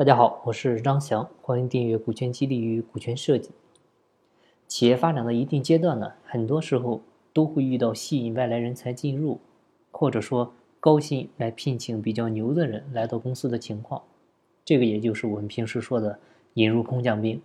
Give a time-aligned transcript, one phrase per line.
[0.00, 3.50] 大家好，我是张翔，欢迎订阅《股权激励与股权设计》。
[4.66, 7.02] 企业发展到一定阶段呢，很多时候
[7.34, 9.38] 都会遇到吸引外来人才进入，
[9.90, 14.00] 或者说高薪来聘请比较牛的人来到公司的情况。
[14.64, 16.18] 这个也就是我们平时说的
[16.54, 17.38] 引入空降兵。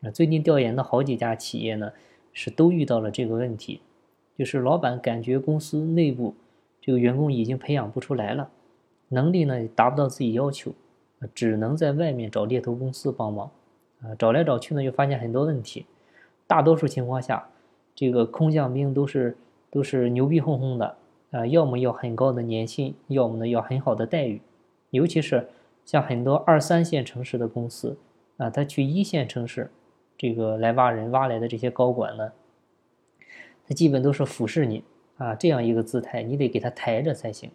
[0.00, 1.92] 那，最近调研的好几家企业呢，
[2.34, 3.80] 是都遇到了这个问题，
[4.36, 6.34] 就是老板感觉公司内部
[6.82, 8.50] 这个员工已经培养不出来了，
[9.08, 10.74] 能力呢达不到自己要求。
[11.34, 13.50] 只能在外面找猎头公司帮忙，
[14.02, 15.86] 啊，找来找去呢，又发现很多问题。
[16.46, 17.48] 大多数情况下，
[17.94, 19.36] 这个空降兵都是
[19.70, 20.96] 都是牛逼哄哄的，
[21.32, 24.40] 啊，要么要很高的年薪，要么呢要很好的待遇。
[24.90, 25.48] 尤其是
[25.84, 27.98] 像很多二三线城市的公司，
[28.36, 29.70] 啊，他去一线城市，
[30.16, 32.32] 这个来挖人挖来的这些高管呢，
[33.66, 34.84] 他基本都是俯视你，
[35.16, 37.50] 啊，这样一个姿态，你得给他抬着才行。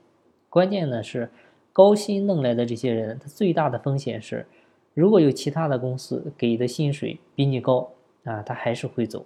[0.50, 1.30] 关键呢是。
[1.74, 4.46] 高薪弄来的这些人，他最大的风险是，
[4.94, 7.90] 如果有其他的公司给的薪水比你高
[8.24, 9.26] 啊，他还是会走，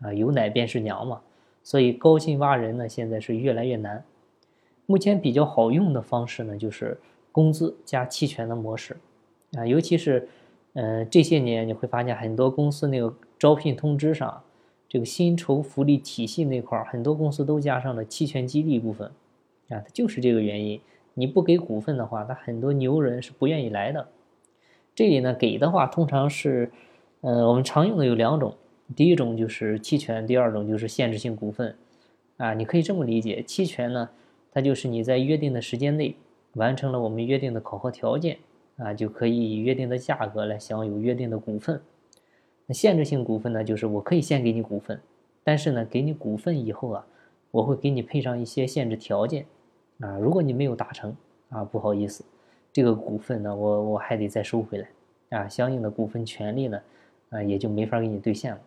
[0.00, 1.20] 啊，有奶便是娘嘛。
[1.64, 4.04] 所以高薪挖人呢，现在是越来越难。
[4.86, 6.96] 目前比较好用的方式呢，就是
[7.32, 8.96] 工资加期权的模式，
[9.54, 10.28] 啊，尤其是，
[10.74, 14.40] 嗯，这些年你会发现很多公司那个招聘通知上，
[14.88, 19.08] 这个薪酬福利体系那块儿，很多公司都加上了期权激励部分，
[19.68, 20.80] 啊，它就是这个原因。
[21.18, 24.06] 你不给股份的话，他很多牛人是不愿意来的。
[24.94, 26.70] 这里呢，给的话通常是，
[27.22, 28.54] 呃，我们常用的有两种，
[28.94, 31.74] 第一种就是期权，第二种就是限制性股份。
[32.36, 34.10] 啊，你可以这么理解，期权呢，
[34.52, 36.14] 它就是你在约定的时间内
[36.52, 38.38] 完成了我们约定的考核条件，
[38.76, 41.80] 啊，就可以以约定的价格来享有约定的股份。
[42.66, 45.00] 那限制性股份呢，就是我可以先给你股份，
[45.42, 47.04] 但是呢，给你股份以后啊，
[47.50, 49.46] 我会给你配上一些限制条件。
[50.00, 51.14] 啊，如果你没有达成
[51.48, 52.24] 啊，不好意思，
[52.72, 54.88] 这个股份呢，我我还得再收回来
[55.30, 56.80] 啊，相应的股份权利呢，
[57.30, 58.60] 啊，也就没法给你兑现了。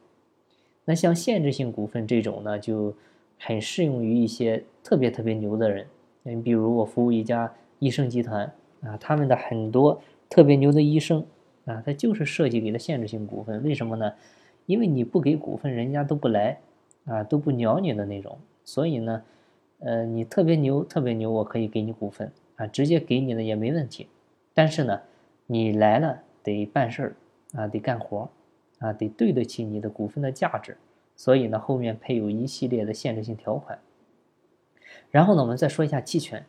[0.84, 2.94] 那像限制性股份这种呢，就
[3.40, 5.88] 很适用于一些特别特别牛的人。
[6.24, 8.52] 你比如我服务一家医生集团
[8.82, 11.26] 啊，他们的很多特别牛的医生
[11.64, 13.64] 啊，他就是设计给的限制性股份。
[13.64, 14.12] 为什么呢？
[14.66, 16.60] 因为你不给股份，人家都不来
[17.06, 18.38] 啊，都不鸟你的那种。
[18.66, 19.24] 所以呢。
[19.82, 24.08] 呃，你特别牛，特别牛，我可以给你股份啊，直接给你的也没问题。
[24.54, 25.02] 但是呢，
[25.48, 27.16] 你来了得办事儿
[27.54, 28.30] 啊，得干活
[28.80, 30.78] 啊，得对得起你的股份的价值。
[31.16, 33.80] 所以呢，后面配有一系列的限制性条款。
[35.10, 36.46] 然后呢，我们再说一下期权。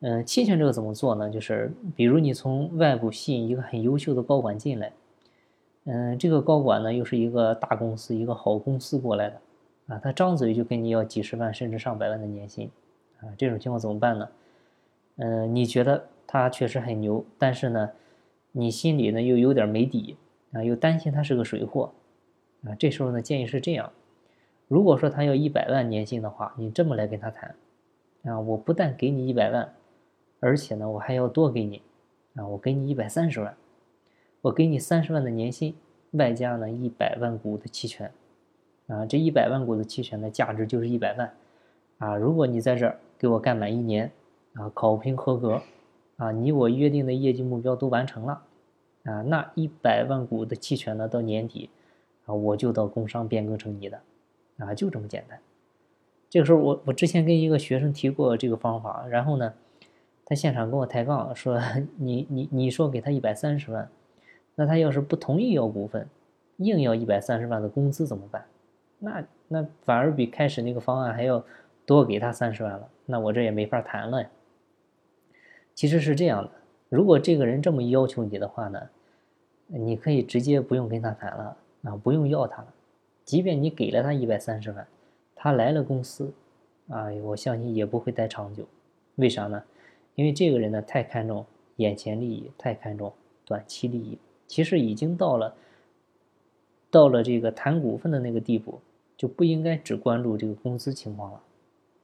[0.00, 1.30] 嗯，期权这个怎么做呢？
[1.30, 4.92] 就是比如你从外部吸引一个很优秀的高管进来，
[5.84, 9.40] 嗯，这个高管呢又是一个大公司、一个好公司过来的。
[9.88, 12.70] 啊，他张嘴就跟你要几十万甚至上百万的年薪，
[13.20, 14.28] 啊，这种情况怎么办呢？
[15.16, 17.90] 嗯，你觉得他确实很牛，但是呢，
[18.52, 20.16] 你心里呢又有点没底，
[20.52, 21.92] 啊，又担心他是个水货，
[22.64, 23.90] 啊，这时候呢建议是这样：
[24.68, 27.54] 如果说他要一百万年薪的话，你这么来跟他谈，
[28.24, 29.74] 啊，我不但给你一百万，
[30.40, 31.80] 而且呢我还要多给你，
[32.34, 33.56] 啊，我给你一百三十万，
[34.42, 35.74] 我给你三十万的年薪，
[36.10, 38.12] 外加呢一百万股的期权。
[38.88, 41.32] 啊，这一百万股的期权的价值就是一百万，
[41.98, 44.10] 啊，如果你在这儿给我干满一年，
[44.54, 45.62] 啊，考评合格，
[46.16, 48.42] 啊，你我约定的业绩目标都完成了，
[49.04, 51.68] 啊，那一百万股的期权呢，到年底，
[52.24, 54.00] 啊，我就到工商变更成你的，
[54.56, 55.38] 啊，就这么简单。
[56.30, 59.52] 这个时候，我我之前跟一个学生提过这个方法，然后呢，
[60.24, 61.60] 他现场跟我抬杠说，
[61.96, 63.90] 你你你说给他一百三十万，
[64.54, 66.08] 那他要是不同意要股份，
[66.56, 68.46] 硬要一百三十万的工资怎么办？
[68.98, 71.44] 那那反而比开始那个方案还要
[71.86, 74.28] 多给他三十万了，那我这也没法谈了呀。
[75.74, 76.50] 其实是这样的，
[76.88, 78.88] 如果这个人这么要求你的话呢，
[79.68, 82.74] 你可以直接不用跟他谈了啊，不用要他了。
[83.24, 84.86] 即便你给了他一百三十万，
[85.36, 86.32] 他来了公司，
[86.88, 88.66] 啊，我相信也不会待长久。
[89.14, 89.62] 为啥呢？
[90.16, 93.12] 因为这个人呢太看重眼前利益，太看重
[93.44, 95.54] 短期利益，其实已经到了
[96.90, 98.80] 到了这个谈股份的那个地步。
[99.18, 101.42] 就不应该只关注这个工资情况了，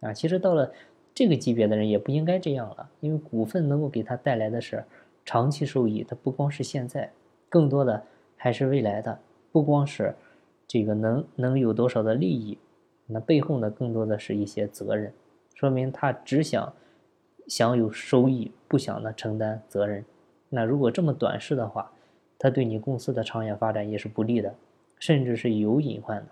[0.00, 0.70] 啊，其实到了
[1.14, 4.84] 这个级别的人也不应该这样了，因为股份能够给他带来的是
[5.24, 7.12] 长期收益，它不光是现在，
[7.48, 8.02] 更多的
[8.36, 9.16] 还是未来的，
[9.52, 10.12] 不光是
[10.66, 12.58] 这个能能有多少的利益，
[13.06, 15.12] 那背后呢更多的是一些责任，
[15.54, 16.74] 说明他只想
[17.46, 20.04] 享有收益，不想呢承担责任。
[20.48, 21.92] 那如果这么短视的话，
[22.38, 24.52] 他对你公司的长远发展也是不利的，
[24.98, 26.28] 甚至是有隐患的。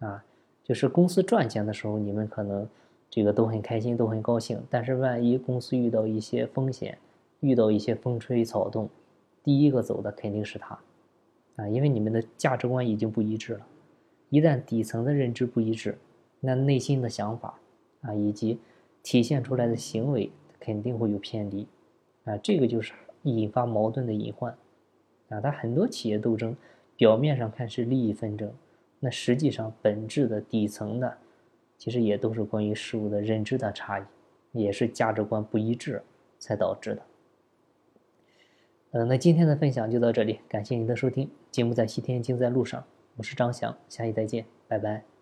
[0.00, 0.24] 啊，
[0.64, 2.68] 就是公司赚钱的时候，你们可能
[3.10, 4.60] 这个都很开心，都很高兴。
[4.70, 6.98] 但是万一公司遇到一些风险，
[7.40, 8.88] 遇到一些风吹草动，
[9.42, 10.78] 第一个走的肯定是他，
[11.56, 13.66] 啊，因为你们的价值观已经不一致了。
[14.30, 15.96] 一旦底层的认知不一致，
[16.40, 17.58] 那内心的想法
[18.02, 18.58] 啊，以及
[19.02, 20.30] 体现出来的行为
[20.60, 21.66] 肯定会有偏离，
[22.24, 22.92] 啊，这个就是
[23.22, 24.54] 引发矛盾的隐患。
[25.30, 26.56] 啊，他很多企业斗争
[26.96, 28.50] 表面上看是利益纷争，
[29.00, 31.18] 那实际上本质的底层的，
[31.76, 34.04] 其实也都是关于事物的认知的差异，
[34.52, 36.02] 也是价值观不一致
[36.38, 37.02] 才导致的。
[38.92, 41.30] 嗯，那今天的分享就到这里，感谢您的收听。
[41.50, 42.84] 节目在西天，经在路上，
[43.16, 45.17] 我是张翔，下期再见，拜拜。